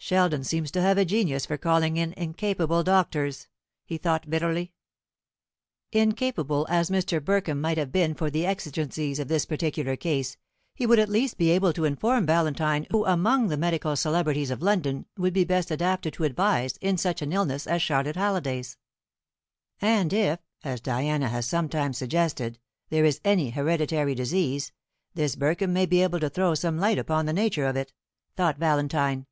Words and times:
"Sheldon 0.00 0.44
seems 0.44 0.70
to 0.70 0.80
have 0.80 0.96
a 0.96 1.04
genius 1.04 1.44
for 1.44 1.58
calling 1.58 1.96
in 1.96 2.14
incapable 2.14 2.84
doctors," 2.84 3.48
he 3.84 3.98
thought 3.98 4.30
bitterly. 4.30 4.72
Incapable 5.92 6.66
as 6.70 6.88
Mr. 6.88 7.20
Burkham 7.22 7.60
might 7.60 7.76
have 7.76 7.90
been 7.90 8.14
for 8.14 8.30
the 8.30 8.46
exigencies 8.46 9.18
of 9.18 9.26
this 9.26 9.44
particular 9.44 9.96
case, 9.96 10.36
he 10.72 10.86
would 10.86 11.00
at 11.00 11.08
least 11.10 11.36
be 11.36 11.50
able 11.50 11.72
to 11.72 11.84
inform 11.84 12.24
Valentine 12.24 12.86
who 12.90 13.04
among 13.04 13.48
the 13.48 13.56
medical 13.58 13.96
celebrities 13.96 14.52
of 14.52 14.62
London 14.62 15.04
would 15.18 15.34
be 15.34 15.44
best 15.44 15.70
adapted 15.70 16.14
to 16.14 16.24
advise 16.24 16.76
in 16.78 16.96
such 16.96 17.20
an 17.20 17.32
illness 17.32 17.66
as 17.66 17.82
Charlotte 17.82 18.16
Halliday's. 18.16 18.78
"And 19.80 20.12
if, 20.12 20.38
as 20.62 20.80
Diana 20.80 21.28
has 21.28 21.44
sometimes 21.44 21.98
suggested, 21.98 22.60
there 22.88 23.04
is 23.04 23.20
any 23.24 23.50
hereditary 23.50 24.14
disease, 24.14 24.72
this 25.14 25.34
Burkham 25.34 25.72
may 25.72 25.86
be 25.86 26.02
able 26.02 26.20
to 26.20 26.30
throw 26.30 26.54
some 26.54 26.78
light 26.78 26.98
upon 26.98 27.26
the 27.26 27.32
nature 27.34 27.66
of 27.66 27.76
it," 27.76 27.92
thought 28.36 28.58
Valentine. 28.58 29.26